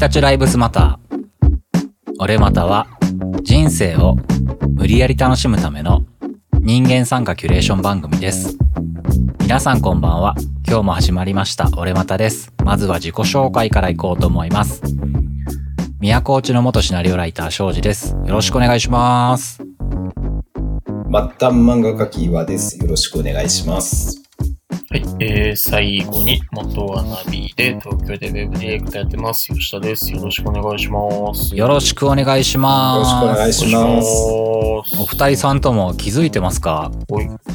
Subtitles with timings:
[0.00, 1.18] たちライブスマター。
[2.20, 2.86] 俺または
[3.42, 4.16] 人生を
[4.70, 6.06] 無理やり楽しむための
[6.58, 8.56] 人間参加キュレーション番組です。
[9.40, 10.36] 皆さんこんばんは。
[10.66, 11.68] 今日も始まりました。
[11.76, 12.50] 俺またです。
[12.64, 14.80] まずは自己紹介からいこうと思います。
[16.00, 18.16] 宮古内の元シナリオライター庄司です。
[18.24, 19.58] よろしくお願いします。
[19.58, 19.64] 末
[21.12, 22.78] 端漫画家キーワーです。
[22.78, 24.19] よろしくお願いします。
[24.92, 25.02] はい。
[25.20, 29.46] えー、最後に、元はナビで、東京でウェブディレクターやってます。
[29.54, 30.10] 吉田です。
[30.10, 31.54] よろしくお願いします。
[31.54, 33.24] よろしくお願いします。
[33.24, 36.90] よろしくお願いしますお二人さんとも気づいてますか？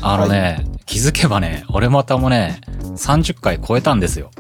[0.02, 2.62] あのね、気づけばね、俺またもね、
[2.96, 4.32] 30回超えたんですよ。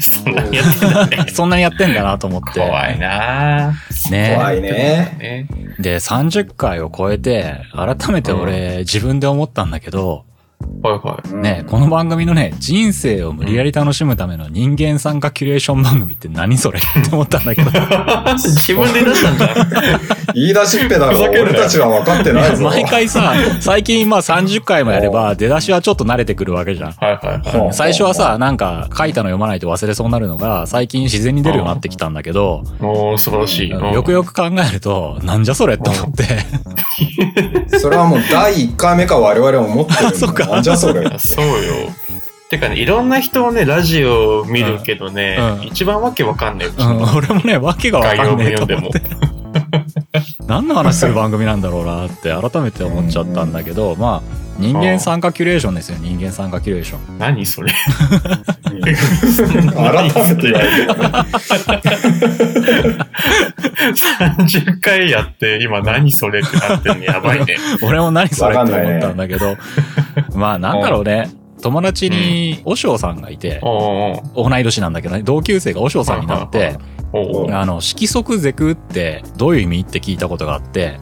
[0.00, 1.26] そんなにやってんだね。
[1.34, 2.60] そんなにやってんだなと思って。
[2.60, 4.10] 怖いなぁ。
[4.12, 4.70] ね怖いね。
[5.18, 5.46] ね。
[5.80, 10.22] で、30回を超えて、改めて俺、自分で思ったんだけど、
[10.86, 16.78] はいはね、この番組のね、人生を無理やり楽しむための人間参加キュレーション番組って何それ？
[16.78, 17.70] って思ったんだけど。
[17.70, 17.72] い。
[18.38, 19.50] 自分で出したんじゃん。
[20.34, 21.18] 言い出しっぺだろ。
[21.20, 22.64] 俺たちは分かってないぞ。
[22.64, 26.92] 毎回さ、最近まあ30回もやれば、出だしはちょっと慣れてくるわけじゃん。
[26.92, 32.82] はいはいはほう最初はさ、なんか書いたの読まないと忘れそうになるのが、最近自然に出るようになってきたんだけど、い。
[32.82, 33.72] もう素晴らしい。
[33.72, 40.16] うんよくよく考えると、なんじゃそれって思って、それはもう第1回目か我々は思ってるんだ。
[40.16, 41.04] そっかじゃそれい。
[41.04, 41.52] やそうよ。
[42.50, 46.68] てかね、いろんな人をね、ラジオ見るけどね、うんうん一番わけわかんない。
[46.68, 49.36] うん、の俺もね、わけがわかんねえ文読んでと思っても。。
[50.46, 57.18] 何の話する番組なんだろうなって改めて思っちゃったんだけど、まあ、人間参加キュレーションですよ、人間参加キュレーション。
[57.18, 57.72] 何それ
[58.70, 60.88] 改めて言われてる。
[63.76, 67.56] 30回やって、今何それってなってんのやばいね。
[67.82, 69.56] 俺も何それって思ったんだけど、
[70.36, 71.30] まあなんだろうね。
[71.62, 74.20] 友達に、おしょうさんがいて、同
[74.58, 76.78] い年なんだけどね、同級生がおしょうさんになって、
[77.52, 81.00] あの、色即是空ってどういう意味って聞いたことがあって。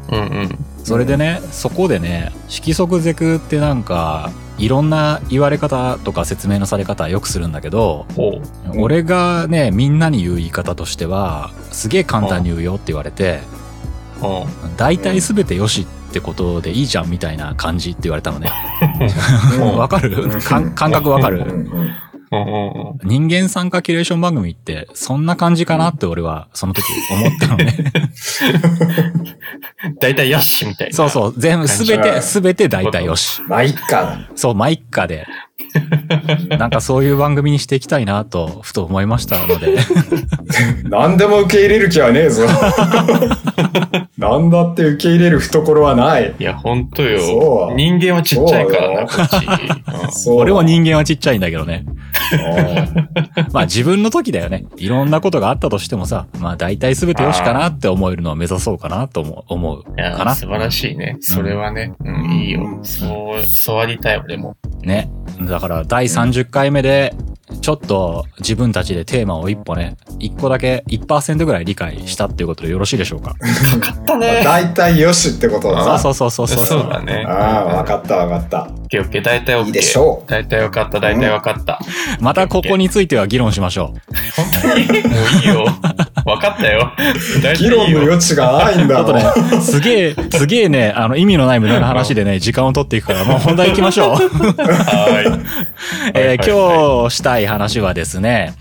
[0.84, 8.06] それでね、そこでね、色即是空ってなんか、いろんな言われ方とか説明のされ方よくするんだけど、
[8.76, 13.40] 俺がね、みんなに言う言い方としては、すげえ簡単に言うよって言われて、
[14.76, 18.50] 大体すべてよしってことでいいじゃんみたいな感じって言われたのね。
[19.58, 20.28] うんわかる？
[20.42, 21.44] 感感覚わかる？
[23.04, 26.82] 人間参加キュレーション番組ってそんな感じかなって俺はその時
[27.12, 27.76] 思ったのね。
[30.00, 30.96] 大体ヤッシュみたいな。
[30.96, 31.34] そうそう。
[31.36, 33.42] 全部、すべて、すべて大体よし。
[33.42, 34.18] まあ、いっか。
[34.34, 35.26] そう、マイッカで。
[36.58, 39.76] なんかそういう番組にしていきたいなと、ふと思いましたので。
[40.84, 42.44] 何でも受け入れる気はねえぞ。
[44.18, 46.34] 何だって受け入れる懐はない。
[46.38, 47.68] いや、ほんとそよ。
[47.72, 50.30] う人間はちっちゃいからな、こっち。
[50.30, 51.84] 俺も人間はちっちゃいんだけどね。
[52.30, 53.08] 間。
[53.52, 54.64] まあ自分の時だよね。
[54.76, 60.34] いろんなことがあったとしてもさ、まあ大体すべてよしかなって思えるのを目指そうかなと思う、思うかな。
[60.34, 61.16] 素晴らしいね。
[61.20, 61.92] それはね。
[62.04, 62.78] うん、いいよ。
[62.82, 64.56] そう、そうありたい、俺も。
[64.82, 65.10] ね。
[65.40, 67.14] だから第30回目で、
[67.60, 73.34] ちょっと自分たちでテーマを一歩ね、一個だけ1%ぐらい理解したっていうことでよろしいでしょうか。
[73.80, 74.42] かかったね。
[74.44, 75.98] 大体よしってことだな。
[75.98, 76.80] そうそうそうそうそう。
[76.80, 77.24] そうだね。
[77.26, 78.68] ああ、わかったわかった。
[78.94, 79.22] ケーオッケー。
[79.22, 79.66] 大体オッケー。
[79.66, 81.80] いいでしょう大体わかった、大体わかった。
[82.20, 83.94] またここについては議論しましょ
[84.36, 84.84] 本当に？
[84.86, 85.64] もういいよ。
[86.24, 86.92] わかったよ。
[87.42, 88.00] 大議論の。
[88.02, 88.88] 余地がないんう。
[88.88, 89.22] だあとね
[89.52, 94.14] ろ。、すげえ、すげえね、あの意味のない無駄な話でね、時間を取っていくから、もう本題行きましょう。
[94.14, 94.20] はい。
[96.14, 96.44] えー
[97.00, 98.54] 今日したい話はですね、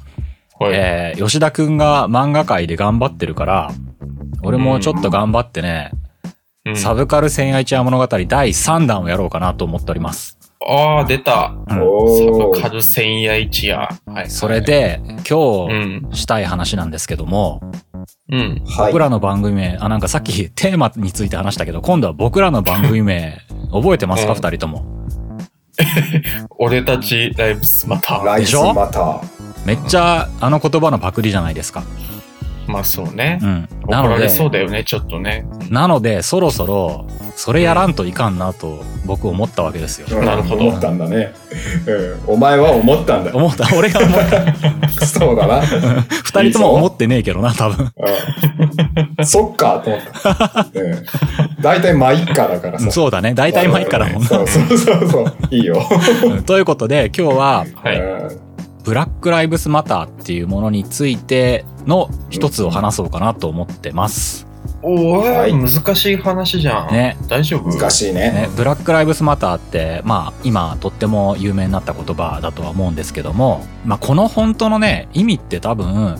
[0.59, 3.71] はいえー吉田くんが漫画界で頑張ってるから、
[4.41, 6.02] 俺もちょっと頑張ってね、うん
[6.75, 10.39] サブカル千夜一夜物語第3弾をやろうかなと思っております。
[10.65, 11.53] ああ、出た。
[11.69, 13.89] うんおサーブカル千夜一夜。
[14.05, 14.29] はい。
[14.29, 16.09] それ、で、う今ん。
[16.11, 17.59] 日したい話なんですけども、
[18.31, 18.63] うん。
[18.65, 18.99] はい僕。
[18.99, 23.39] らの番組名、あ、なんかさっき テーマについて話したけど、今度は僕らの番組名、
[23.73, 24.31] 覚えてますか？
[24.31, 24.85] うん二人とも。
[26.59, 28.19] 俺たちライブスまた。
[28.19, 28.73] ライスでしょ？
[28.73, 29.19] また。
[29.65, 31.83] めっちゃあの言葉のパクリじゃないですか。
[32.67, 33.45] まあそうねう。
[33.45, 33.67] ん。
[33.87, 35.45] なので、そうだよね、ちょっとね。
[35.69, 40.07] なので、そろそろ、それやらんといかんなと僕思ったわけですよ。
[40.11, 41.33] うんなるほど思ったんだね。
[42.27, 42.33] うん。
[42.33, 43.31] お前は思ったんだ。
[43.33, 45.05] 思った、俺が思った。
[45.05, 45.61] そうだな。
[46.23, 47.85] 二人とも思ってねえけどな、多分。
[47.85, 50.67] うんそっか、と思った。
[50.73, 51.05] うん。
[51.61, 52.91] 大体まあいっかだからさ。
[52.91, 53.33] そうだね。
[53.33, 55.33] 大体前からもんそうそうそうそう。
[55.51, 55.81] いいよ。
[56.25, 58.52] うんということで、今日は、はい。
[58.83, 64.45] うんブラックライブスマターっていうものについての一つを話そうかなと思ってます。
[64.81, 66.91] おはいー、難しい話じゃん。
[66.91, 67.17] ね。
[67.29, 67.69] 大丈夫？
[67.69, 76.17] 難しいねね。、ブラックライブスマターって、まあ、今、とっても有名になった言葉だとは思うんですけども、まあ、この本当のね、意味って多分、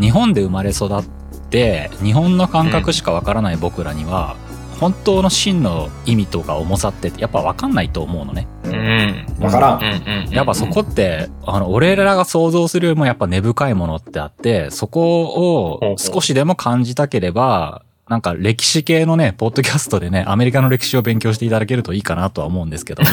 [0.00, 1.04] 日本で生まれ育っ
[1.50, 4.36] て日本の感覚しかわからない僕らには、
[4.80, 8.46] 本当の真の意味とか重さってやっぱ分かんないと思うのね。
[8.64, 9.26] ううんん。
[9.40, 10.30] わからんうんうん。
[10.30, 23.08] やっぱそこって、あの、俺らが想像するよりもやっぱ根深いものってあって、そこを少しでも感じたければ、なんか歴史系のね、ポッドキャストでね、アメリカの歴史を勉強していただけるといいかなとは思うんですけども、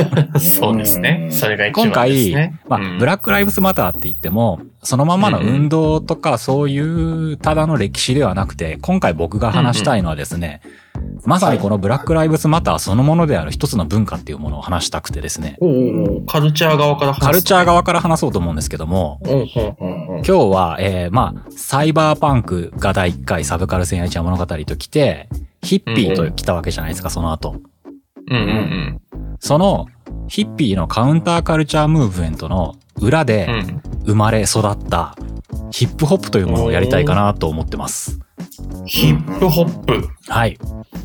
[0.40, 1.28] そうですね。
[1.30, 10.62] それが一番今です回ね。、まあ、ブラックライブスマターって言っても、そのままの運動とかそういうただの歴史ではなくて、今回僕が話したいのはですね、
[11.24, 15.58] まさにこのブラックライブスマターそのものである一つの文化っていうものを話したくてですね、
[16.26, 25.28] カルチャー側から話すカルチャー側から話そうと思うんですけども、今日は、えー、まあ、サイバーパンクが第1回サブカル戦愛ちゃん物語と来て、
[25.62, 27.56] ヒッピーと来たわけじゃないですか、その後。
[28.30, 29.00] うんうん
[29.40, 29.86] その、
[30.26, 33.22] ヒッピーのカウンターカルチャームーブメントの裏うん。
[33.22, 33.82] うでん。
[34.04, 35.16] 生まれ育った
[35.70, 38.18] ヒップホップというものをやりたいかなと思ってます。
[38.86, 40.08] ヒップホップ。
[40.28, 40.58] はい。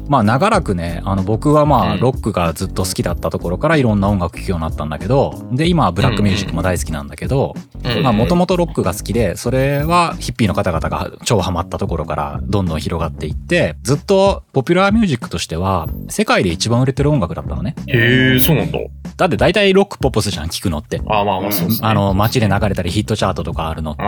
[0.08, 7.56] まあ長らくね、あの僕はまあうんロックがずっと好きだったところからいろんな音楽聴くようになったんだけど、で今はブラックミュージックも大好きなんだけど、
[8.02, 17.76] まあもともとロックが好きで、それはヒッピーの方々が超ハマったところからどんどん広がっていって、ずっとポピュラーミュージックとしては世界で一番売れてる音楽だったのね。
[17.88, 18.80] へえ、そうなんだ。
[19.16, 21.02] だって大体ロックポップスじゃん、聴くのって。
[21.08, 21.88] あまあまあそうですね。
[21.88, 24.04] あの街で流れたりヒットチャートとかあるのって。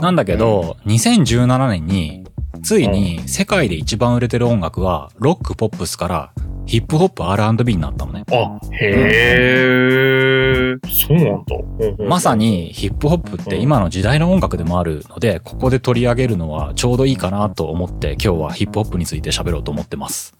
[0.00, 2.24] なんだけど、2017年に、
[2.62, 6.32] ついに世界で一番売れてる音楽は、ロックポップスから
[6.64, 8.22] ヒップホップ R&B になったのね。
[8.30, 11.56] あ、へえ、そうなんだ。
[12.04, 20.32] まさにヒップホップって今の時代の音楽でもあるので、ここで取り上げるのはちょうどいいかなと思って今日はヒップホップについて喋ろうと思ってます。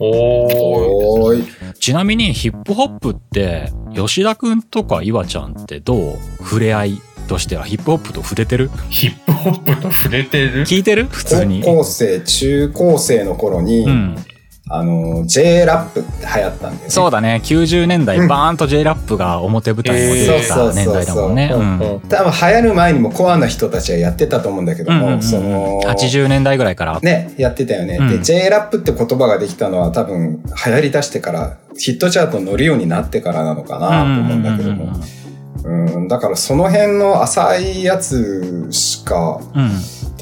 [0.00, 0.06] おー。
[0.08, 1.44] おーい。
[1.78, 6.18] ちなみにヒップホップって、吉田くんとか岩ちゃんってどう？
[6.40, 8.70] 触れ合いとしてはヒップホップと触れてる？
[8.88, 10.66] ヒップホップと触れてる？
[10.66, 11.06] 聞いてる？
[11.06, 11.62] 普通に。
[11.62, 14.16] 高校生、中高生の頃に、うん。
[14.72, 16.90] あの、J ラップって流行ったんだよね。
[16.90, 17.40] そうだね。
[17.44, 21.50] 90年代うんバーンと J ラップが表舞台にも出てた年代だもんね。
[21.52, 26.98] うんうんうん多分流行る前にもコアな人たちはやってたと思うんだけども、うんうんうんその、80年代ぐらいから。
[27.00, 27.98] ね、やってたよね。
[28.00, 34.84] うんで、J ラップって言葉ができたのは多分流行り出してから、ヒットチャートに乗るようになってからなのかなと思うんだけども。
[34.84, 34.90] うん、
[36.08, 39.70] だからその辺の浅いやつしかうん。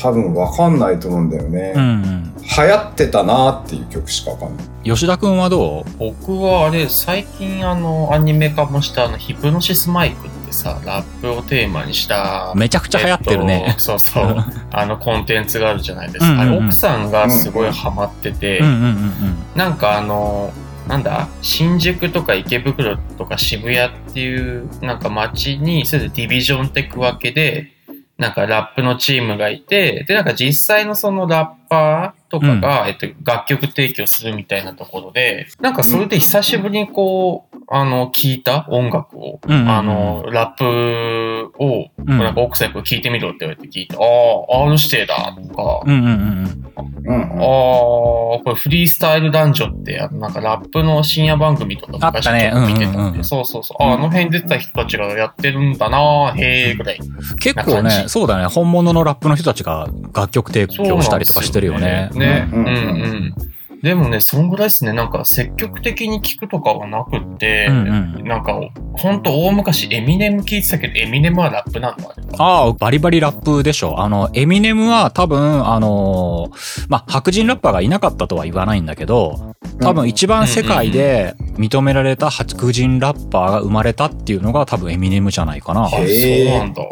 [0.01, 1.73] 多分わかんないと思うんだよね。
[1.75, 1.83] うん。
[1.83, 2.35] うん。
[2.39, 4.67] 流行ってたなっていう曲しかわかんない。
[4.85, 5.85] 吉田くんはどう？
[5.99, 13.75] 僕はあれ、最近あの、アニメ化もしたあの、ヒプノシスマイクってさ、ラップをテーマにした、めちゃくちゃ流行ってるねえっ。
[13.75, 14.37] とそうそう。
[14.71, 16.27] あの、コンテンツがあるじゃないですか。
[16.27, 20.53] うんうんうんあれ、奥さんがすごいハマってて、うんうんうんなんかあの、
[20.89, 21.29] なんだ？
[21.43, 27.73] 新宿とか池袋とか渋谷っていうなんか街にそれでディビジョンって区分けで
[28.17, 38.67] なんかラップのチームがいてでなんか実際のそのラッパーとかが、えっと、楽曲提供するみたいなところでなんかそれで久しぶりにこうあの聞いた？
[38.71, 42.19] 音楽を、うんうんうんあのラップをうん。
[42.19, 46.65] なんか奥さんに聞いてみろって言われて聞いて、ああ、R 指定だとか、うんうんうん
[47.07, 56.99] うんああ、これフリースタイル男女って、あのなんかラップの深夜番組とか昔ちょっと見てたんで、うんうんうんそうそうそう、ああの辺出てた人たちがやってるんだなへえ、ぐらい。
[56.99, 57.37] うん。
[57.37, 58.47] 結構ね、そうだね。
[58.47, 62.09] 本物のラップの人たちが楽曲提供したりとかしてるよね。
[62.13, 63.03] そうなんですよね。
[63.03, 63.35] ううんんうん。
[63.83, 64.93] でもね、そんぐらいですね。
[64.93, 67.77] なんか積極的に聞くとかはなくって、うん
[68.19, 68.61] うんなんか、
[68.95, 74.01] ほんと大昔エミネム聞いてたけど、エミネムはラップなんだ、あああ、バリバリラップでしょ。
[74.01, 85.85] あの、エミネムは多分、あのーまあ、白人ラッパーがいなかったとは言わないんだけど、多分一番世界で認められた白人ラッパーが生まれたっていうのが多分エミネムじゃないかな。
[85.85, 86.83] あ、そうなんだ。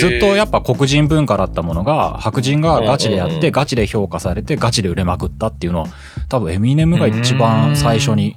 [0.00, 5.83] ずっとやっぱ黒人文化だったものが白人がガチでやってガチで評価されてガチで売れまくったっていうのは
[6.28, 8.36] 多分エミネムが一番最初に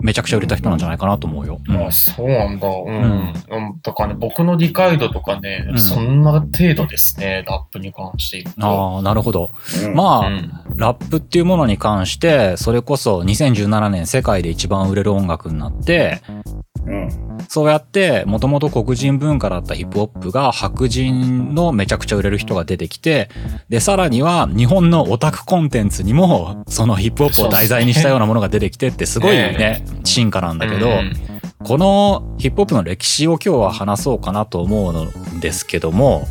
[0.00, 1.60] めちゃくちゃ売れた人なんじゃないかなと思うよ。
[1.68, 2.68] うんあ、そうなんだ。
[2.68, 2.92] うん。
[2.92, 8.66] んうん、だからね、僕の理解度とかね、うんそんな程度ですね、ラップに関して言うと。
[8.66, 9.50] ああ、なるほど。
[9.84, 16.20] うんまあ、うんラップっていうものに関して、それこそ2017年世界で一番売れる音楽になって、
[16.86, 17.08] うん。
[17.48, 23.28] そうやって、もともと黒人文化だったヒップホップが白人のめちゃくちゃ売れる人が出てきて、
[23.68, 31.12] で、さらには日本のオタクコンテンツにも、そのヒップホップを題材にしたようなものが出てきてってすごいね、進化なんだけど、うん
[31.64, 36.28] このヒップホップの歴史を今日は話そうかなと思うんですけども、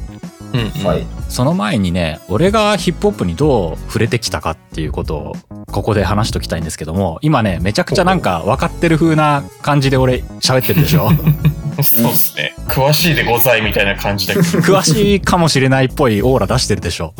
[0.53, 1.05] うんうんはい。
[1.27, 5.33] その前にね、俺がヒップホップにどう触れてきたかっていうことを、
[5.73, 11.09] ここで話しときたいんですけども、今ね、めちゃくちゃなんか分かってる風な感じで俺喋ってるでしょ？
[11.83, 12.53] そうですね。
[12.69, 14.45] 詳しいでございみたいな感じだけど。
[14.63, 17.13] 詳しいかもしれないっぽいオーラ出してるでしょ？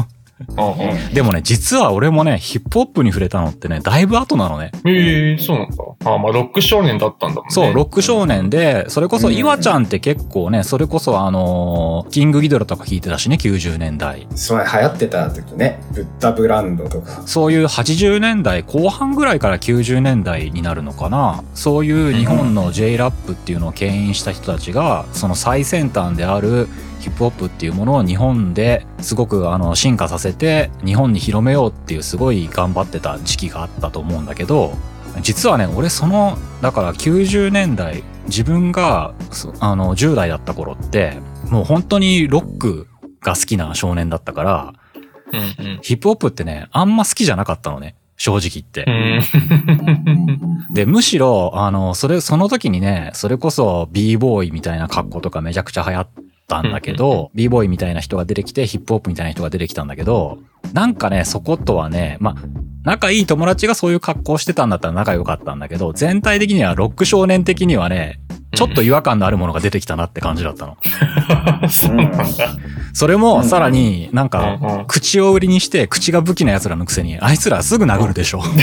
[1.13, 4.71] でもね、実は俺もね、ヒップホップに触れたのってね、だいぶ後なのね。
[4.83, 5.75] へえ、そうなんだ。
[6.03, 7.51] あまあ、ロック少年だったんだもんね。
[7.51, 14.27] そう、ロック少年で、それこそ、うん岩ちゃんって結構ね、それこそあのーキングギドラとか聞いてたしね、90年代。
[14.35, 17.23] そう流行ってた時ね、ブッダブランドとか。
[17.25, 21.43] そういう80年代後半ぐらいから90年代になるのかな。
[21.53, 26.67] そういう日本の J ラップっていうのを牽引した人たちが、その最先端である
[27.05, 34.73] ヒップホップっていうものを日本ですごくあの進化させて日本に広めようっていうすごい頑張ってた時期があったと思うんだけど、
[35.21, 41.19] 実はね、俺その、だから90年代、自分が、そあの、10代だった頃って、
[41.51, 42.87] もう本当にロック
[43.21, 44.73] が好きな少年だったから、
[45.31, 45.79] うんうん。
[45.83, 47.95] ヒップホップってね、あんま好きじゃなかったのね。
[48.17, 48.85] 正直言って。
[48.87, 50.73] うん。
[50.73, 56.07] で、むしろ、あの、それ、その時にね、それこそ b ボーイみたいな格好とかめちゃくちゃ流行っ
[56.47, 60.39] たんだけど、b ボーイみたいな人が出てきて、ヒップホップみたいな人が出てきたんだけど、
[60.73, 62.35] なんかね、そことはね、まあ、
[62.83, 68.19] 仲いい友達がそういう格好してたんだったら仲良かったんだけど、全体的にはロック少年的にはね、
[68.55, 70.77] ちょっと違和感のあるものが出てきたなって感じだったの。
[72.93, 78.41] それも、さらになんか口を売りにして、口が武器な奴らのくせに、あいつらすぐ殴るでしょ。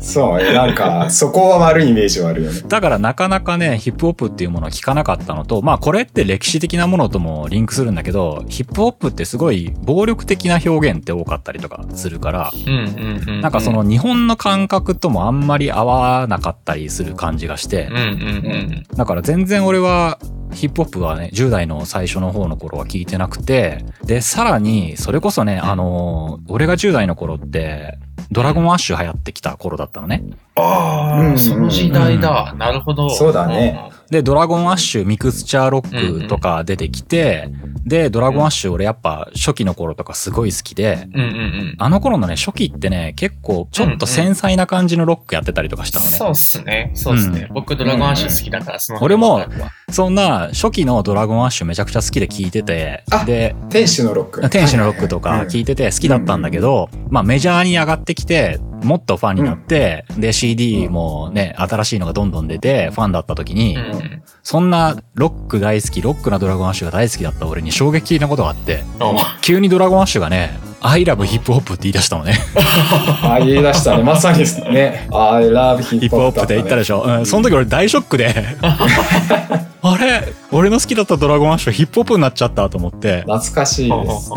[0.00, 2.60] そうね、なんか、そこは悪いイメージはあるよね。
[2.68, 13.40] だからなかなかね、ヒップホップっていうものは聞かなかったのと、まあこれって歴史的なものともリンクするんだけど、ヒップホップってすごい暴力的な表現って多かったりとかするから、うんうんうん。
[13.40, 18.84] なんかその、日本の感覚ともあんまり合わなかったりする感じがしてうん、うんうん。
[18.96, 20.18] だから全然俺は
[20.52, 27.98] ヒップホップはね、10代の最初の方の頃は聞いてなくて、で、さらに、それこそね、あのー俺が10代の頃って、
[28.30, 30.22] ドラゴンアッシュ流行ってきた頃だったのね。
[30.56, 32.54] ああ、その時代だ。
[32.58, 33.10] なるほど。
[33.10, 37.50] そうだねで、ドラゴンアッシュ、ミクスチャーロックとか出てきて、
[37.84, 41.20] で、ドラゴンアッシュ俺やっぱ初期の頃とかすごい好きで、うん。
[41.20, 41.74] うんうんうん。
[41.78, 46.12] あの頃のね、初期ってね、結構ちょっと繊細な感じのロックやってたりとかしたのね。
[46.12, 46.90] そうっすね。
[46.94, 47.48] そうっすね。
[47.50, 49.02] う僕、ドラゴンアッシュ好きだから、その。
[49.02, 49.44] 俺も
[49.90, 54.50] そんな初期のドラゴンアッシュめちゃくちゃ好きで聴いててあ、で、天使のロック。
[54.50, 64.22] 天使のロックとか聞いてて好きだったんだけど、まあメジャーに上がってきて、もっとファンになって、で CD もね、新しいのがどんどん出て、ファンだった時に、うんうん。
[64.42, 72.34] そんなロック大好き、ロックなドラゴンアッシュが大好きだった俺に衝撃的なことがあって、お急にドラゴンアッシュがね、I love hip hop って言い出したのね。
[73.22, 74.02] あ、言い出したね。
[74.04, 75.08] まさにですね。
[75.12, 77.02] I love ヒ hip ップホップって言ったでししょ。
[77.02, 78.32] うん、その時俺大ショックで、
[79.82, 80.32] あれ？
[80.50, 84.30] 俺の好きだったドラゴンアッシュヒップホップになっちゃったと思って、懐かしいです。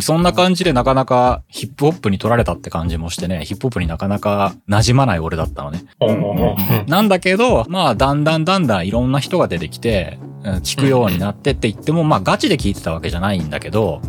[0.00, 5.84] そんな感じでなかなかヒップホップに取られたって感じもしてね、ヒップホップになかなか馴染まない俺だったのね。
[6.86, 10.28] なんだけど、まあ、だんだんだんだんいろんな人が出てきて、うん
[10.62, 14.00] 聞くようになってって言っても、まあ、ガチで聞いてたわけじゃないんだけど。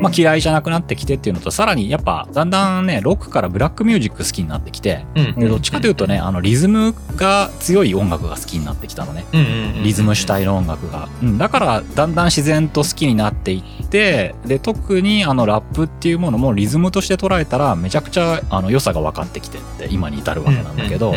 [0.00, 9.24] まあ、嫌いじゃなくなってきてっていうのと、さらにやっぱ、だんだんね、ロックからブラックミュージック好きになってきて、うんで、どっちかというとね、あの、リズムが強い音楽が好きになってきたのね。
[9.32, 11.08] うんうム主体の音楽が。
[11.22, 21.14] うん、だから、だんだん自然と好きになっていって、で、特にあの、ラップっていうものもリズムとして捉えたら、めちゃくちゃ、あの、良さが分かってきてって、今に至るわけなんだけど。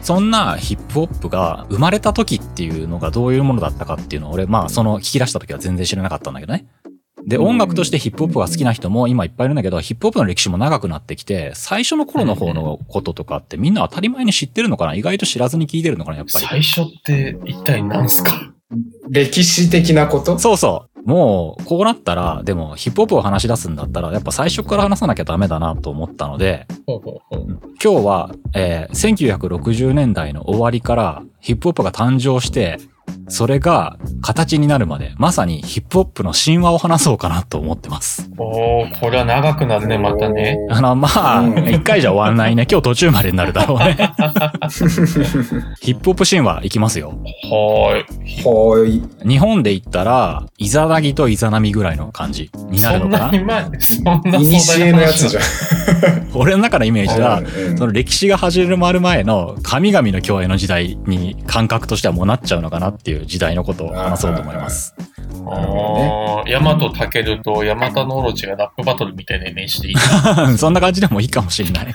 [0.00, 6.64] そんなヒップホップが生まれた時っていうのがどういうものだったかっていうのを俺、まあその聞き出した時は全然知らなかったんだけどね。
[7.28, 14.94] で、うん音楽としてヒップホップが好きな人も今いっぱいいるんだけど、ヒップホップの歴史も長くなってきて、最初の頃の方のこととかってみんな当たり前に知ってるのかな？
[14.94, 16.46] 意外と知らずに聞いてるのかなやっぱり。
[16.46, 18.52] 最初って一体何すか？
[19.10, 20.38] 歴史的なこと？
[20.38, 20.88] そうそう。
[21.08, 26.66] もう、こうなったら、でもヒップホップを話し出すんだったら、やっぱ最初から話さなきゃダメだなと思ったので。
[26.86, 26.98] 今
[27.78, 32.78] 日は、えー1960年代の終わりからヒップホップが誕生して、
[33.28, 38.30] それが形になるまで、まさにヒップホップの神話を話そうかなと思ってます。
[38.38, 40.58] おー、これは長くなるね、またね。
[40.70, 42.66] あの、まあ、うん一回じゃ終わんないね。
[42.70, 43.96] 今日途中までになるだろうね。
[45.80, 47.08] ヒップホップ神話いきますよ。
[47.50, 48.42] はーい。
[48.42, 49.02] ほーい。
[49.28, 53.30] 日本で言ったら、イザナギとイザナミぐらいの感じになるのかな？
[53.30, 54.18] そんなに前、そんな
[54.92, 55.42] のやつじゃん。
[55.42, 55.44] ん。
[56.34, 57.42] 俺の中のイメージは、う
[57.74, 64.94] んその歴史が始まる前の神々の共演の時代に感覚としてはもうなっちゃうのかなっていう時代のことを話そうと思います。
[65.46, 69.96] あー、ヤマトタケルとヤマタノオロチがラップバトルみたいなイメージでいい。
[70.58, 71.94] そんな感じでもいいかもしれない。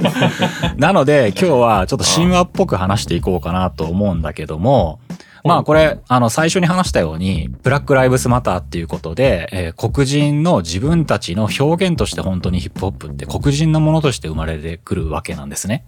[0.76, 5.00] なので今日はちょっと神話っぽく話していこうかなと思うんだけども、
[5.44, 15.84] まあこれ、あの最初に話したように、ブラックライブスマターっていうことで、えー黒人の自分たちの表現として本当にヒップホップって黒人のものとして生まれてくるわけなんですね。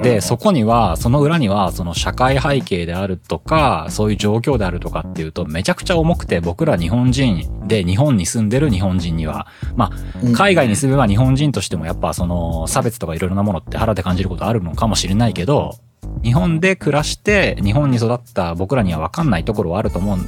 [0.00, 15.76] で、そこには、その裏には、その社会背景であるとか、そういう状況であるとかっていうと、めちゃくちゃ重くて、僕ら日本人で日本に住んでる日本人には、まあ、海外に住めば日本人としてもやっぱその差別とかいろいろなものって腹で感じることあるのかもしれないけど、
[16.22, 20.18] 日本で暮らして日本に育った僕らには分かんないところはあると思う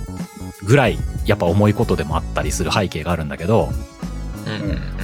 [0.65, 3.69] ぐらいやっぱ重いことでもあったりする背景があるんだけど、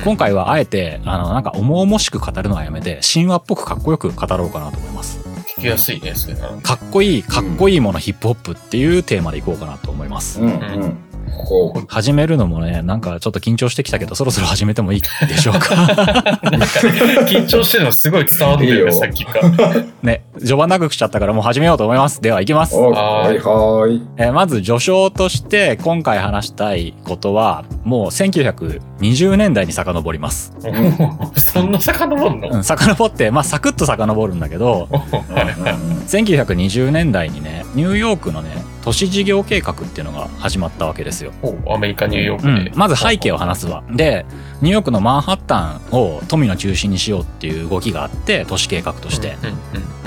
[0.05, 5.19] 今回はあえて、あの、なんか重々しく語るのはやめて、神話っぽくかっこよく語ろうかなと思います。
[5.57, 6.49] 聞きやすいね、それな。
[6.63, 10.41] かっこいい、かっこいいものヒップホップっていうテーマでいこうかなと思います。
[10.41, 10.97] うんうん。
[11.89, 15.75] 始めるのもね、なんかちょっと緊張してきたけど、そろそろ始めてもいいでしょうか。
[15.77, 15.97] なんか、
[17.27, 19.85] 緊張してるのすごい伝わってるよさっきから。
[20.03, 22.21] ね、序盤長くしちゃったからもう始めようと思います。
[22.21, 22.77] では行きます。
[22.77, 24.03] おははいいはい。
[24.17, 30.53] えーまず序章として今回話したいことは、もう1920年代に遡ります。
[31.37, 32.49] そんな遡るの？
[32.51, 34.89] うん、遡って、まあサクッと遡るんだけど、
[36.07, 38.51] 1920年代にね、ニューヨークのね、
[38.87, 41.33] 都市事業計画っていうのが始まったわけですよ。
[41.43, 42.71] おアメリカ、ニューヨークで。
[42.71, 43.83] うん、まず背景を話すわ。
[43.91, 44.25] で、
[44.61, 49.37] ニューヨークのマンハッタンを富の中心にしようっていう動きがあって、都市計画として。
[49.43, 50.06] うんうん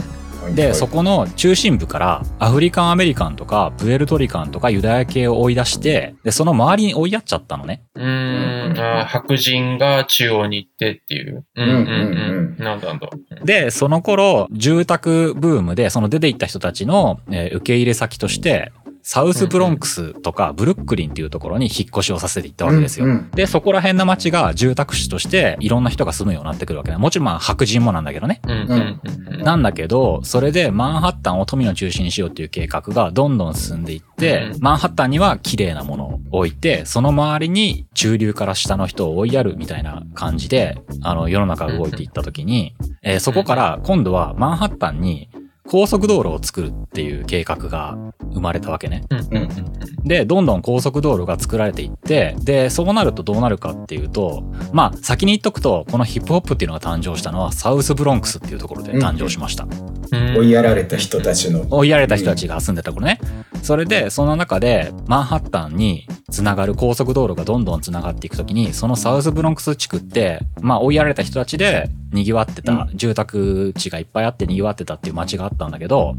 [0.55, 7.83] で、そこの中心部からアフリカンアメリカンとかプエルトリカンとかユダヤ系を追い出して、で、その周りに追いやっちゃったのね。
[7.95, 8.73] うん。
[9.07, 11.45] 白人が中央に行ってっていう。
[11.55, 12.63] うんうんうん。
[12.63, 13.09] なんだなんだ。
[13.43, 18.71] で、その頃、住宅ブームで、その出て行った人たちの、えー受け入れ先として、
[19.11, 23.07] サウスブロンクスとかブルックリンっていうところに引っ越しをさせていったわけですよ。
[23.07, 26.97] うんうんで、そこら辺の街が住宅地としていろんな人が住むようになってくるわけね。
[26.97, 28.39] もちろんまあ白人もなんだけどね。
[28.45, 29.01] うん
[29.31, 29.43] うん。
[29.43, 45.29] なんだけど、それでマンハッタンを富の中心にしようっていう計画がどんどん進んでいって、うんマンハッタンには綺麗なものを置いて、その周りに中流から下の人を追いやるみたいな感じで、あの、世の中が動いていった時に、えーそこから今度はマンハッタンに
[45.69, 47.97] 高速道路を作るっていう計画が
[48.33, 49.03] 生まれたわけね。
[49.09, 59.65] うんうんうんで、どんどん高速道路が作られていって、で、そうなるとどうなるかっていうと、まあ、先に言っとくと、このヒップホップっていうのが誕生したのは、サウスブロンクスっていうところで誕生しました。
[59.65, 60.37] うん。
[60.37, 61.65] 追いやられた人たちの。
[61.69, 63.19] 追いやられた人たちが住んでた頃ね。
[63.61, 76.15] それで、その中で、マンハッタンにつながる高速道路がどんどんつながっていくときに、そのサウスブロンクス地区って、まあ追いやられた人たちで賑わってた、う住宅地がいっぱいあって賑わってたっていう街があったんだけど、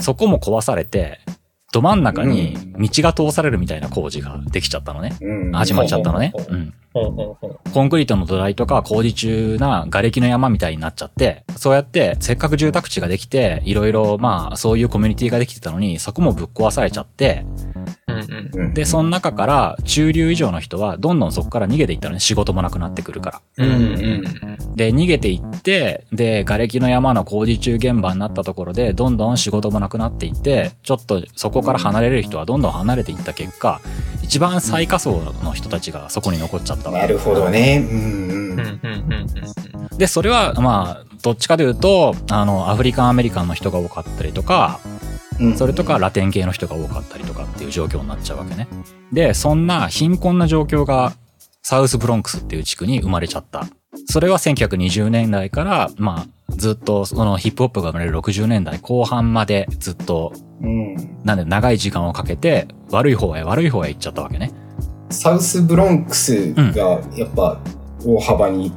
[0.00, 1.20] そこも壊されて、
[1.72, 5.12] ど真ん中に道が通されるみたいな工事ができちゃったのね。
[5.52, 6.32] 始まっちゃったのね。
[6.34, 6.54] ほう。
[6.54, 17.44] んコンクリートの土台とか工事中な瓦礫の山みたいになっちゃって、そうやってせっかく住宅地ができて、いろいろまあそういうコミュニティができてたのに、そこもぶっ壊されちゃって、
[18.74, 23.66] で、その中から中流以上の人はどんどんそこから逃げていったのね、仕事もなくなってくるから。
[24.74, 33.80] で、逃げていって、で、瓦礫の山の工事中現場になったところで、どんどん仕事もなくなっていって、ちょっとそこから離れる人はどんどん離れていった結果、
[34.22, 37.86] 一番最下層の人たちがそこに残っちゃったわけなるほどね。
[37.90, 38.60] うんううんん。
[38.60, 39.30] うんうん
[39.98, 44.80] で、それは、まあ、どっちかというと、あの、アフリカンアメリカンの人が多かったりとか、
[45.38, 48.68] うんそれとかラテン系の人が多かったりとかっていう状況になっちゃうわけね。
[49.12, 51.14] で、そんな貧困な状況が
[51.62, 53.66] サウスブロンクスっていう地区に生まれちゃった。
[54.06, 60.96] それは1920年代から、まあ、ずっとそのヒップホップが生まれる60年代後半までずっと、うん。
[61.24, 64.52] なんで長い時間をかけて悪い方へ悪い方へ行っちゃったわけね。
[65.10, 67.58] サウスブロンクスがやっぱ
[68.04, 68.72] 大幅に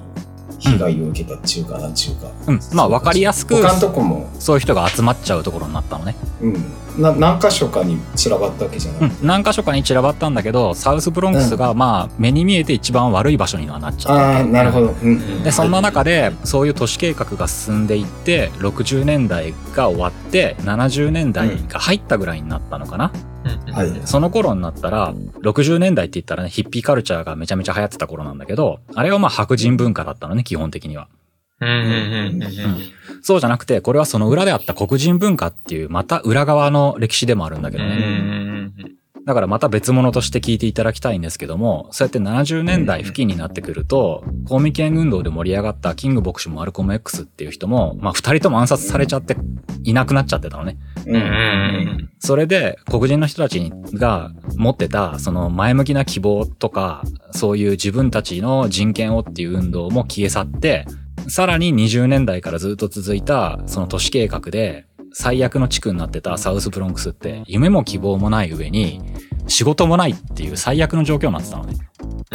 [0.60, 2.32] 被害を受けたっていうかなんちゅうか。
[2.48, 2.60] うん。
[2.74, 6.16] まあ、わかりやすく、他のとこも、そういう人が集まっちゃうところになったのね。
[6.42, 6.54] うん。
[7.02, 9.08] な何箇所かに散らばったわけじゃなうい。
[9.08, 9.18] ん。
[9.24, 14.38] 何箇所かに散らばったんだけど、サウスブロンクスが、まあ、目に見えて一番悪い場所にはなっちゃった。
[14.38, 14.96] ああ、なるほど。
[15.04, 15.44] うん。
[15.44, 23.12] で、そんな中で、そういう都市計画が進んでいって、60年代が終わって、70年代が入ったぐらいになったのかな。
[23.14, 23.33] うん
[23.72, 24.02] はい。
[24.06, 31.08] その頃になったら、60年代って言ったらね、ヒッピーカルチャーがめちゃめちゃ流行ってた頃なんだけど、あれはまあ白人文化だったのね、基本的には。
[31.60, 32.42] うん
[33.22, 38.72] そうじゃなくて、これはその裏であった黒人文化っていう、また裏側の歴史でもあるんだけどね。
[39.26, 49.38] だからまた別物として聞いていただきたいんですけども、そうやって70年代付近になってくると、公民権運動で盛り上がったキング牧師もマルコム X っていう人も、まあ二人とも暗殺されちゃって
[49.84, 50.78] いなくなっちゃってたのね。
[51.06, 60.86] うんそれで黒人の人たちが持ってたその前向きな希望とか、そういう自分たちの人権をっていう運動も消え去って、
[61.28, 69.00] さらに20年代からずっと続いたその都市計画で、最悪の地区になってたサウスブロンクスって夢も希望もない上に
[69.48, 71.76] 仕事もないっていう最悪の状況になってたのね。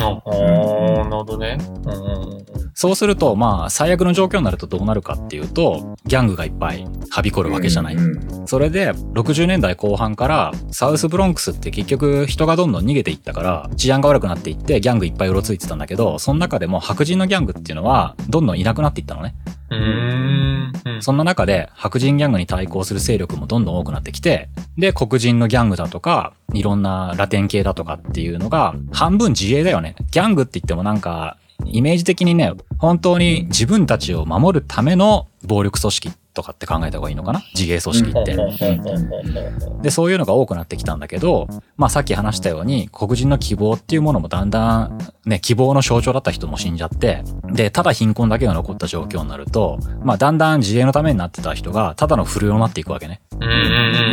[0.05, 1.59] ああ、なるほどね。
[1.85, 2.47] うん。
[2.75, 7.95] そうすると、まあ、最悪の状況になるとどうなるかっていうと、ギャングがいっぱいはびこるわけじゃない。
[7.97, 19.35] うんそれで、60年代後半から、サウスブロンクスって結局人がどんどん逃げていったから、治安が悪くなっていって、ギャングいっぱいうろついてたんだけど、その中でも白人のギャングっていうのは、どんどんいなくなっていったのね。
[21.01, 29.97] そんな中で、白人ギャングに対抗する勢力もどんどん多くなってきて、で、黒人のギャングだとか、いろんなラテン系だとかっていうのが、半分自衛だよね。
[30.11, 37.43] ギャングって言ってもなんか、イメージ的にね、本当に自分たちを守るための暴力組織っとかって考えた方がいいのかな？
[37.53, 38.37] 自衛組織って。
[39.83, 53.21] で、そういうのが多くなってきたんだけど、まあさっき話したように、黒人の希望っていうものもだんだん、ね、希望の象徴だった人も死んじゃって、で、ただ貧困だけが残った状況になると、まあだんだん自衛のためになってた人が、ただの不良になっていくわけね。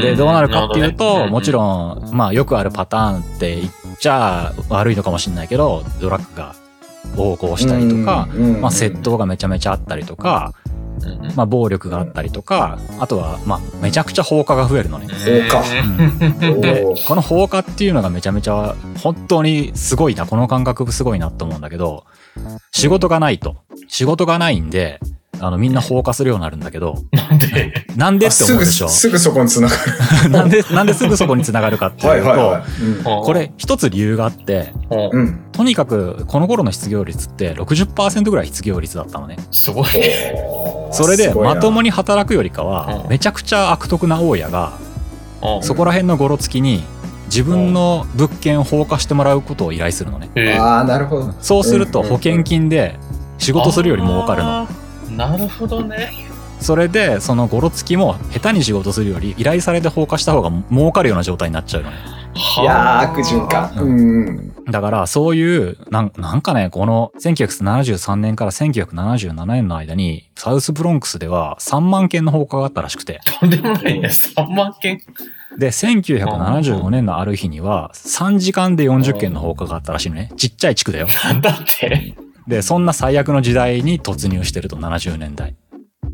[0.01, 1.53] で、どうなるかっていうと、もちん。
[1.53, 6.55] ろん、まあよくあるパターンって言っちゃ悪いのかもしれないけど、ドラッグが
[7.17, 10.75] 横行したりとか、うんまあ窃盗がめちゃめちゃあったりとか、うん
[11.35, 15.07] まあ暴力があったりとか、あとは、まあめちゃくちゃ放火が増えるのね。
[15.07, 16.47] 放火。
[16.47, 16.61] うん。
[16.61, 22.05] でこの放火っていうのがめちゃめちゃ本当にすごいなこの感覚すごいなと思うんだけど
[22.71, 23.57] 仕事がないと。
[23.87, 24.99] 仕事がないんで
[25.45, 27.73] あのみんな放火するようになるんだけどなんで？
[27.95, 28.25] なんで？
[28.27, 28.89] ってあすぐ、思うでしょ？
[28.89, 29.75] すぐそこに繋が
[30.23, 30.29] る。
[30.31, 32.37] なんでなんですぐそこに繋がるかってはいいうはい。
[32.37, 32.63] は
[33.03, 35.39] とこれ一つ理由があってうん。
[35.51, 39.37] とにかくこの頃の失業率って60%ぐらい失業率だったのね。
[39.51, 39.85] すごい。
[40.91, 41.85] それでまともに。
[41.85, 43.09] に働くよりかはうん。
[43.09, 44.73] めちゃくちゃ悪徳な大家が
[45.41, 45.63] うん。
[45.63, 46.83] そこら辺のゴロつきに
[47.27, 50.57] 自分の物件を放火してもらうことを依頼するのね。
[50.57, 51.33] ああ、なるほど。
[51.41, 52.97] そうすると保険金で
[53.37, 54.67] 仕事するより儲かるの。
[55.15, 56.11] なるほどね。
[56.59, 61.97] それで、そのゴロつきも下手に仕事するより依頼されて放火した方が儲かるような状態になっちゃうのね。
[62.61, 63.71] いやー、悪循環。
[63.77, 64.53] ううん。
[64.65, 73.21] だから、そういう、なんなんかね、この1973年から1977年の間に、サウスブロンクスでは3万件の放火があったらしくて。
[73.39, 74.09] とんでもないね。
[74.09, 74.99] 3万件。
[75.57, 80.31] で、1975年のある日には、3時間で40件の放火があったらしいのね。
[80.35, 81.07] ちっちゃい地区だよ。
[81.23, 82.15] なんだって。
[82.47, 85.55] で、そんな最悪の時代に突入してると、70年代。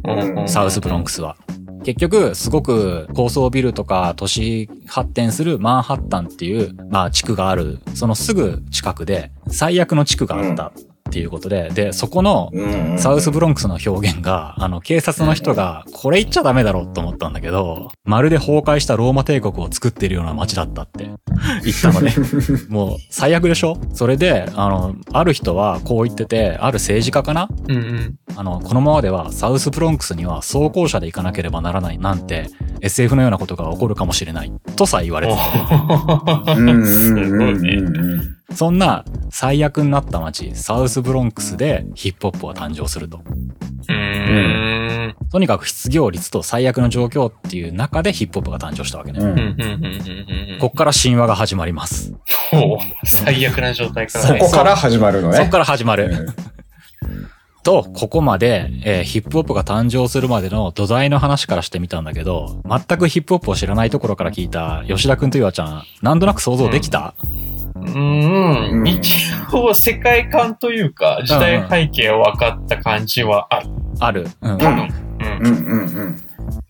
[0.04, 1.38] うんサウスブロンクスは。
[1.84, 10.72] 結局、すごく高層ビルとか都市発展するマンハッタンっていう、まあ地区がある、そのすぐ近くで最悪の地区があった
[11.12, 12.98] っていうことで、で、そこのうん。
[12.98, 21.10] サウスブロンクスの表現が、あの、警察の人が、これ言っちゃダメだろうと思ったんだけど、まるで崩壊したローマ帝国を作ってるような街だったって
[21.64, 22.14] 言ったのね。
[22.70, 23.78] もう、最悪でしょ？
[23.94, 27.50] それで、あの、ある人はこう言ってて、ある政治家かな？
[27.68, 28.16] うんうん。
[28.38, 32.48] あの、このままではサウスブロンクスには装甲車で行かなければならないなんて
[32.82, 36.54] SF のようなことが起こるかもしれないとさえ言われてた。
[36.54, 37.78] うんうんすうん ごいね。
[38.52, 43.22] うんそんな最悪になった街、サウスブロンクスでヒップホップは誕生すると。
[43.90, 45.16] うーん。
[45.32, 49.20] とにかく失業率と最悪の状況っていう中でヒップホップが誕生したわけね。
[49.20, 49.26] う
[50.58, 50.58] ん。
[50.60, 52.14] こっから神話が始まります。
[53.06, 54.40] 最悪な状態からそね。
[54.40, 55.38] こから始まるのね。
[55.38, 56.06] そっから始まる。
[56.06, 56.52] うん
[57.64, 68.88] と、ここまで、えーヒップホップが誕生するまでの土台の話からしてみたんだけど、全くヒップホップを知らないところから聞いた吉田くんとゆあちゃん、なんとなく想像できた、うーん。
[68.88, 69.16] 一
[69.54, 73.70] 応、世界観というか、時代背景を分かった感じはある。
[74.00, 74.28] ある。
[74.42, 74.58] うん。
[74.58, 74.90] 多分。
[75.20, 76.22] うんうんうんうん。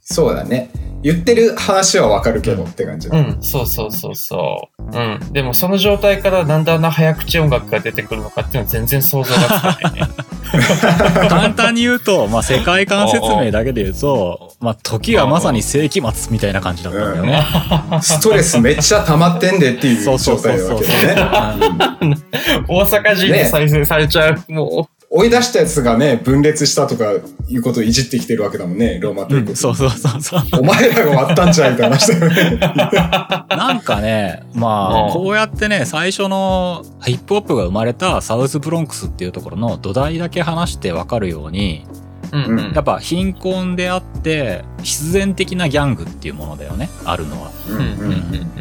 [0.01, 0.69] そうだね。
[1.03, 3.17] 言ってる話はわかるけどって感じだ。
[3.17, 4.83] うん、そうそうそうそう。
[4.83, 5.33] うん。
[5.33, 10.01] でもその状態からだんだんな早口音楽が出てくるのかっていうのは全然想像がつかないね。
[11.29, 17.43] 簡単に言うと、まあ、世界観説明だけで言うと、まあ、時はまさに世紀末みたいな感じだったんだよね。
[18.01, 22.17] ストレスめっちゃ溜まってんでっていうそうそう状そうそう態なわけでね。
[22.67, 24.43] 大阪人で再生されちゃう。
[24.51, 27.11] も追い出したやつがね、分裂したとか
[27.49, 29.49] いうことをいじってきてるわけだもんね、ローマ帝国。
[29.49, 30.41] うんそうそうそうそう。
[30.61, 32.57] お前らが割ったんじゃんみたいな話だよね。
[33.49, 41.85] なんかね、まあ、うんこうやってね、最初のヒップホップが生まれたサウスブロンクスっていうところの土台だけ話してわかるように、
[42.31, 42.37] う。
[42.37, 42.71] うんうん。
[42.73, 47.51] やっぱ貧困であって、必然的なギャングっていうものだよね、あるのは。
[47.69, 48.51] うんうんうんうん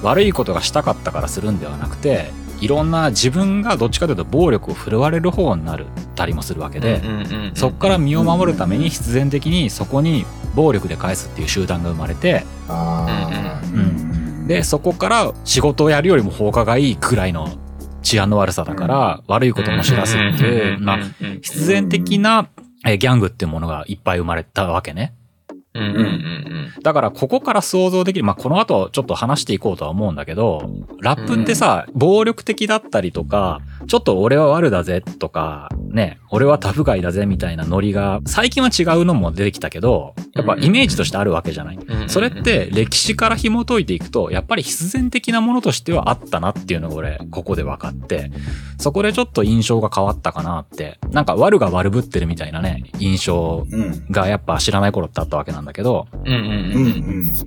[0.00, 7.00] 悪いことがしたかったからするんではなくて、いろんな自分がどっちかというと暴力を振るわれる方になるたりもするわけで、
[7.54, 12.44] そっから身を守るために必然的にそこに暴力で返すっていう集団が生まれて。
[12.68, 14.18] うんうん
[14.48, 17.50] で、そこから仕事をやるよりも放課がいいくらいの
[18.02, 20.98] 治安の悪さだから、悪いことも知らすっていう、まあ、
[21.42, 22.48] 必然的な
[22.86, 25.14] えーギャングっていうものがいっぱい生まれたわけね。
[25.74, 41.76] うんうんうんうんだからここから想像できる、まあ、この後ちょっと話していこうとは思うんだけど、ラップってさ、暴力的だったりとか、ちょっと俺は悪だぜとか、ね、俺はタフガイだぜみたいなノリが、最近は違うのも出てきたけど、やっぱイメージとしてあるわけじゃない？
[41.76, 48.30] うんそれって歴史から紐解いていくと、やっぱり必然的なものとしてはあったなっていうのが俺、ここで分かって、
[48.78, 54.06] そこでちょっと印象が変わったかなって、なんか悪が悪ぶってるみたいなね、印象うん。
[54.10, 56.32] がやっぱ知らない頃ってあったわけなんだけど、うん。
[56.32, 56.57] うん。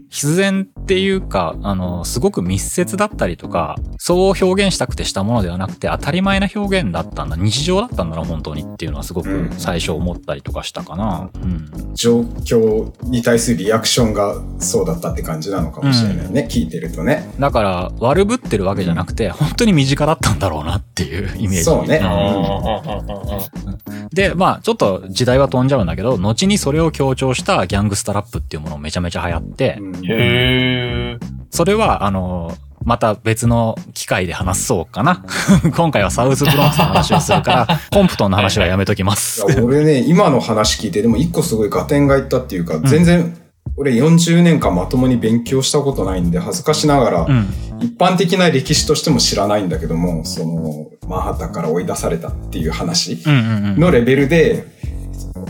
[0.10, 11.30] 必然っていうか、あの、すごく密接だったりとか、そう表現したくてしたものではなくて、当たり前な表現だったんだ、日常だったんだな、本当にっていうのはすごく最初思ったりとかしたかな。
[11.34, 11.94] うん。
[11.94, 16.48] 状況に対するリアクションがそうだったって感じなのかもしれないね。
[16.50, 17.30] 聞いてるとね。
[17.40, 21.64] だから、悪ぶってるわけじゃなくて、本当に身近だったんだろうなっていうイメージ。
[21.64, 23.71] そうねあー
[24.14, 35.24] で、まあ、ちょっと時代は飛んじゃうんだけど、後にそれを強調したギャングスタラップっていうものめちゃめちゃ流行って、うんへーそれは、あの、また別の機会で話そうかな。
[35.76, 39.44] 今回はサウスブロンクスの話をするから、コンプトンの話はやめときます。
[39.62, 43.38] 俺ね、今の話聞いて、でも一個すごい合点がいったっていうか、全然、
[43.78, 47.48] 俺40年間まともに勉強したことないんで、恥ずかしながら、うん。
[47.80, 53.24] 一般的な歴史としても知らないんだけども、その、マンハッタンから追い出されたっていう話。
[53.26, 54.66] のレベルで、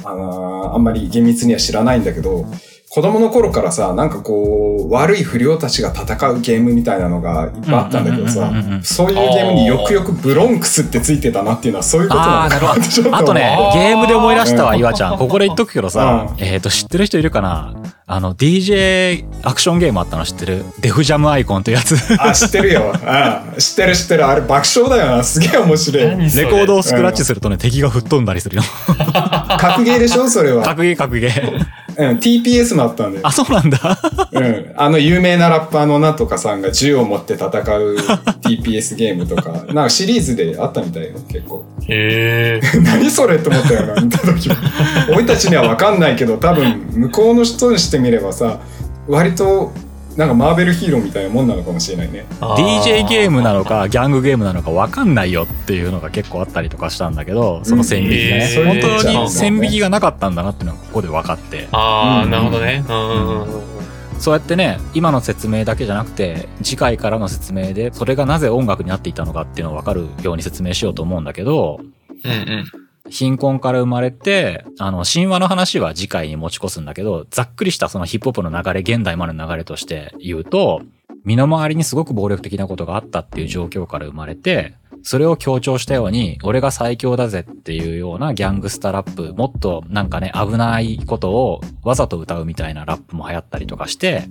[0.03, 2.45] あのーあんまり厳密には知らないんだけど、
[2.93, 8.51] 子供の頃からさ、なんかこう、悪い不良たちが戦うゲームみたいなのがいっぱいあったんだけどさ
[8.83, 13.15] そういうゲームによくよくブロンクスってついてたなっていうのはそういうことああ、なるほ ちょっど。
[13.15, 15.17] あとねゲームで思い出したわ、岩ちゃん。
[15.17, 17.73] ここで言っとくけどさう、えっと、知ってる人いるかな？
[18.07, 20.65] あの、DJ アクションゲームあったの知ってる？
[20.81, 21.95] デフジャムアイコンってやつ。
[22.19, 22.91] あ、知ってるよ。
[22.93, 22.97] う
[23.57, 24.27] ん知ってる知ってる。
[24.27, 25.23] あれ爆笑だよな。
[25.23, 26.03] すげえ面白い。
[26.03, 28.63] レコードをスクラッチするとね、敵が吹っ飛んだりするよ。
[29.57, 30.27] 格ゲーでしょ？
[30.29, 30.65] それは。
[30.65, 31.65] 格ゲー格ゲー。
[31.97, 33.31] うん、TPS もあったんだよあ、。
[33.31, 33.99] そうなんだ。
[34.31, 34.73] うん。
[34.75, 37.49] あの有名なラッパーのなんとかさんが銃を持って戦う
[38.41, 41.65] TPS ゲームとか、 なんかシリーズであったみたいよ、結構。
[41.87, 44.55] へー 何それって思ったよな、見た時も。
[45.13, 48.59] 俺たちにはわかんないけど、多分、向こうの人にしてみればさ、
[49.07, 49.71] 割と、
[50.17, 52.25] なんかマーベルヒーローみたいなもんなのかもしれないね。
[52.41, 58.55] DJ ゲームなのか、ギャングゲームなのか分かんないよっていうのが結構あったりとかしたんだけど、その線引きがね。
[58.57, 61.67] うん本えー当に線引きがなかったんだなっていうのがここで分かって。
[61.71, 62.83] ああ、うんなるほどね。
[62.87, 63.45] うん
[64.19, 71.79] そうやってね、今の説明だけじゃなくて、次回からの説明で、それがなぜ音楽になっていたのかっていうのを分かるように説明しようと思うんだけど、
[72.23, 72.65] うんうん。
[73.11, 80.81] 貧困から生まれて、あの、神話の話は次回に持ち越すんだけど、ざっくりしたそのヒップホップの流れ、現代までの流れとして言うと、
[81.25, 94.23] 身の回りにすごく暴力的なことがあったっていう状況から生まれて、それを強調したように、俺が最強だぜっていうようなギャングスタラップ、もっとなんかね、危ないことをわざと歌うみたいなラップも流行ったりとかして、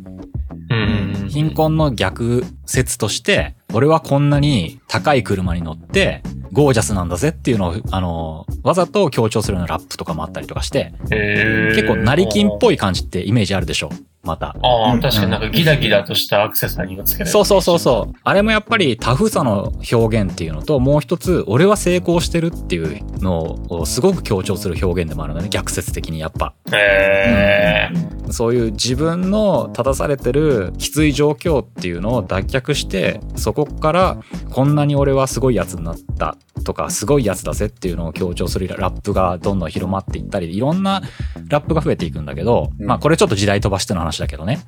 [0.70, 1.28] うん。
[1.28, 13.90] 貧困の逆説として、俺はこんなに高い車に乗って、ゴージャスなんだぜっていうのを、あの、わざと強調するようなラップとかもあったりとかして、結構成金っぽい感じってイメージあるでしょ
[14.30, 14.54] また。
[14.62, 18.18] ああ、うん確かになんかギラギラとしたアクセサリーをつけてそうそうそうそう。
[18.22, 26.54] あれもやっぱりタフさの表現っていうのと、もう一つ、俺は成功してるっていうのをすごく強調する表現でもあるのね、逆説的にやっぱ。
[26.66, 26.70] う。
[26.74, 34.18] へーそういう自分の立たされてるきつい状況っていうのを脱却して、そこから
[34.50, 41.02] こんなに俺はすごいやつになったとか、すごいやつだぜっていうのを強調するラップがどんどん広まっていったり、いろんな
[41.48, 44.60] ラップが増えていくんだけど、うんまあこれちょっと時代飛ばしての話だけどね。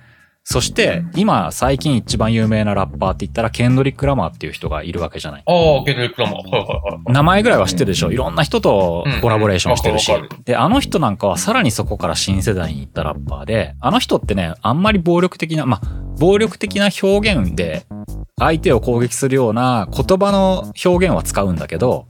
[0.45, 5.45] そして、今最近一番有名なラッパーって言ったら、ケンドリック・ラマーっていう人がいるわけじゃない。
[5.47, 6.35] ああ、ケンドリック・ラマー。
[6.37, 7.13] はいはいはい。
[7.13, 10.13] 名前ぐらいは知ってるでしょいろんな人とコラボレーションしてるし。
[10.45, 15.81] で、あの人なんかはさらにそこから新世代に行ったラッパーで、あの人ってね、あんまり暴力的な、まあ、
[16.19, 17.85] 暴力的な表現で
[18.37, 22.09] 相手を攻撃するような言葉の表現は使うんだけど、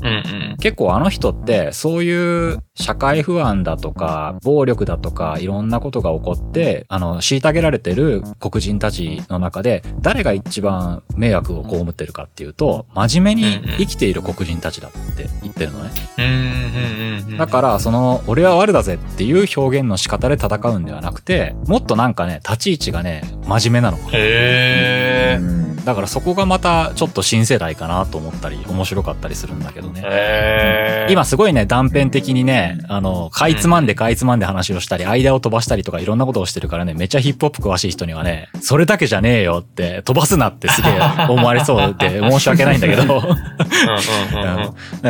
[0.00, 0.56] うんうん。
[0.58, 15.90] 結構あの人ってそういう社会不安だとか暴力だとかいろんなことが起こってあの虐げられてる黒人たちの中で誰が一番迷惑を被ってるかっていうと真面目に生きている黒人たちだって言ってるのね。
[16.18, 17.36] うん。
[17.36, 23.98] だからその俺は悪だぜっていう表現の仕方で戦うんではなくてもっとなんかね立ち位置がね真面目なの。
[24.10, 25.38] へえ。
[25.40, 30.02] うんだからそこがまたちょっと新世代かなと思ったり、面白かったりするんだけどね。
[30.04, 31.12] へー。
[31.12, 40.92] 今すごいね、断片的にね、あの、かいつまんでかいつまんで話をしたり、間を飛ばしたりとかいろんなことをしてるからね、めっちゃヒップホップ詳しい人にはね、それだけじゃねえよって、飛ばすなってすげえ
[41.28, 43.22] 思われそうで 申し訳ないんだけど、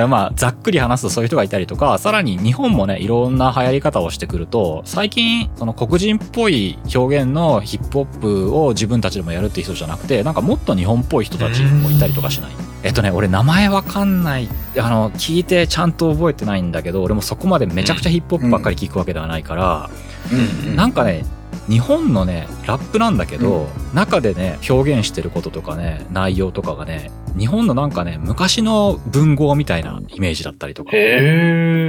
[0.08, 12.50] まあ、ざっくり話すとそういう人がいたりとか、さらに日本もね、いろんな流行り方をしてくると、最近、その黒人っぽい表現のヒップホップを自分たちでもやるっていう人じゃなくて、なんかもっと日本っぽい人たちもいたりとかしない？
[12.82, 19.90] えっとね、俺名前わかんない、あの、聞いてちゃんと覚えてないんだけど、俺もそこまでめちゃくちゃヒップホップばっかり聞くわけではないから、
[20.32, 21.24] うんうんなんかね、
[21.68, 30.90] 日本のね、ラップなんだけど、中でね、表現してることとかね、内容とかがね、日本のなんかね、昔の文豪みたいなイメージだったりとか。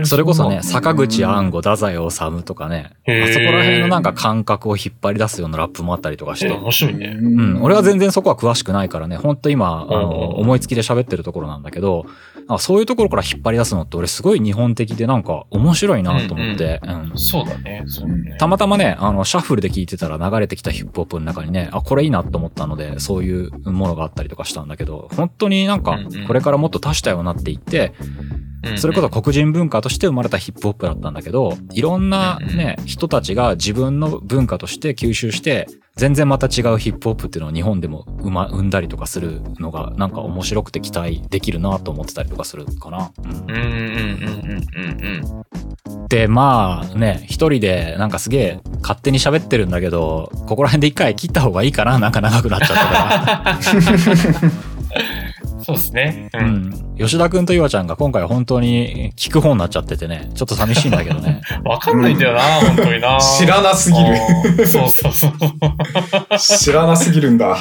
[0.06, 6.48] それこそね、坂口安吾、太宰治とかね、あそこら辺のなんか感覚を引っ張り出すようなラップもあったりとかして。
[6.48, 7.18] え面白いね。
[7.20, 12.06] うん、俺は全然そこは詳しくないからね、ほんと今、あうんの、思いつきで喋ってるところなんだけど、
[12.48, 17.84] なんかそういうところから引っ張り出すのって俺すごい日本的でなんか面白いなと思って、うんそうだね。
[17.88, 18.36] そうだね。
[18.40, 28.44] たまたまね、あの、シャッフルで聞いてたら流れてきたヒップホップの中にね、あ、これいいなと思ったので、そういうものがあったりとかしたんだけど、本当になんかうんうん、これからもっと多種多様になっていって、うん
[28.78, 43.12] それこそ黒人文化として生まれたヒップホップだったんだけど、いろんなね、人たちが自分の文化として吸収して、全然また違うヒップホップっていうのを日本でも生ま、生んだりとかするのが、なんか面白くて期待できるなと思ってたりとかするかな。
[43.24, 43.58] うんうんうんうんう
[44.48, 44.92] んうん
[45.96, 46.08] うん。
[46.08, 53.60] で、まあね、一人でなんかすげえ勝手に喋ってるんだけど、ここら辺で一回切った方がいいかななんか長くなっちゃったから。
[55.64, 56.30] そうですね。
[56.34, 56.38] う。
[56.38, 56.96] うんん。
[56.98, 61.42] 吉田くんと岩ちゃんが今回は本当に聞く方になっちゃっててね、ちょっと寂しいんだけどね。
[61.66, 63.18] わかんないんだよな、本当にな。
[63.20, 64.14] 知らなすぎる
[64.58, 64.68] る。
[64.68, 65.32] そうそうそう。
[66.38, 67.58] 知らなすぎるんだ。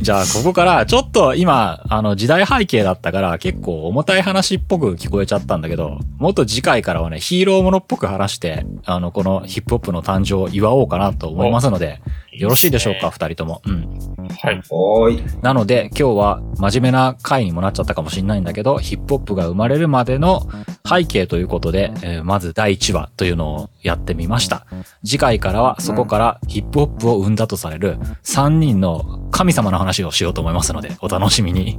[0.00, 12.00] じゃあ、ここから、ちょっと今、あの、時代背景だったから、結構重たい話っぽく聞こえちゃったんだけど、もっと次回からはね、ヒーローものっぽく話して、あの、このヒップホップの誕生を祝おうかなと思いますので、
[12.38, 13.62] よろしいでしょうか、二人とも。
[13.66, 13.98] うん。
[14.42, 14.62] はい。
[14.70, 15.42] おーい。
[15.42, 20.46] なので、今日は真面目な回にもなっちゃったかもしれないんだけど、ヒップホップが生まれるまでの
[20.88, 24.66] 背景ということで、えーまず第1話というのをやってみました。
[25.04, 31.78] 次回からはそこからヒップホップを生んだとされる3人の神様の話をしようと思いますので、お楽しみに。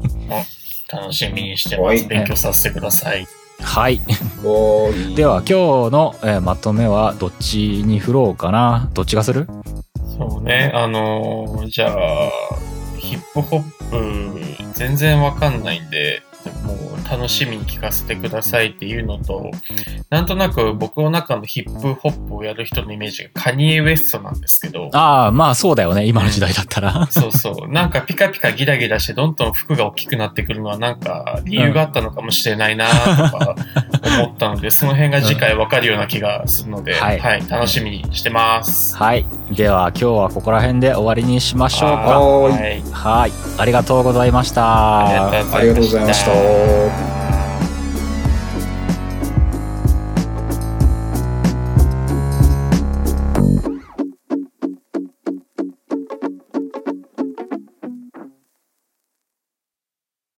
[0.92, 1.86] 楽しみにしてます。
[1.88, 3.28] はい勉強させてください。
[3.60, 4.00] はい。
[4.44, 5.16] おーい。
[5.16, 5.54] では今日
[5.92, 9.48] の、えーまとめはどっちに振ろうかなどっちがする？
[10.48, 10.72] ね。
[10.74, 12.32] あのーじゃあ、
[12.98, 16.22] ヒップホップ、全然わかんないんで、
[16.68, 19.52] もう楽しみに聞かせてくださいっていうのと、
[20.10, 26.06] なんとなく僕の中のヒップホップをやる人のイメージがカニエ・ウエストなんですけど、ああ、まあそうだよね。
[26.06, 27.08] 今の時代だったら。
[27.10, 27.72] そうそう。
[27.72, 32.96] なんかピカピカギラギラしてどんどん服が大きくなってくるのはなんか理由があったのかもしれないなと
[33.38, 33.56] か
[34.20, 38.98] 思ったので、その辺が次回わかるような気がするので、はいはい、楽しみにしてます。
[38.98, 39.26] はい。
[39.52, 41.96] では今日はここら辺で終わりにしましょうか。
[41.96, 43.28] はーいはい。
[43.28, 43.32] はい。
[43.58, 45.06] ありがとうございました。
[45.08, 46.57] ありがとうございました。
[46.58, 47.17] Bob.